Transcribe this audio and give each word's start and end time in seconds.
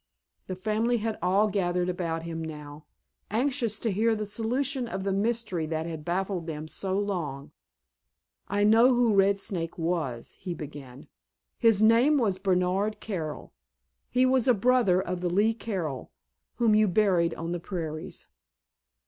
The 0.47 0.55
family 0.55 0.97
had 0.97 1.19
all 1.21 1.47
gathered 1.47 1.87
about 1.87 2.23
him 2.23 2.43
now, 2.43 2.85
anxious 3.29 3.77
to 3.77 3.91
hear 3.91 4.15
the 4.15 4.25
solution 4.25 4.87
of 4.87 5.03
the 5.03 5.13
mystery 5.13 5.67
that 5.67 5.85
had 5.85 6.03
baffled 6.03 6.47
them 6.47 6.67
so 6.67 6.97
long. 6.97 7.51
"I 8.47 8.63
know 8.63 8.95
who 8.95 9.13
'Red 9.13 9.39
Snake' 9.39 9.77
was," 9.77 10.31
he 10.39 10.55
began; 10.55 11.07
"his 11.59 11.83
name 11.83 12.17
was 12.17 12.39
Bernard 12.39 12.99
Carroll. 12.99 13.53
He 14.09 14.25
was 14.25 14.47
a 14.47 14.55
brother 14.55 14.99
of 14.99 15.21
the 15.21 15.29
Lee 15.29 15.53
Carroll 15.53 16.09
whom 16.55 16.73
you 16.73 16.87
buried 16.87 17.35
on 17.35 17.51
the 17.51 17.59
prairies." 17.59 18.27